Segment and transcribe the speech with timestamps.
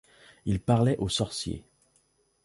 [0.45, 1.63] Il parlait aux sorciers.